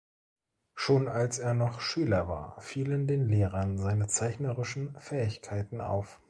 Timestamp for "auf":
5.79-6.19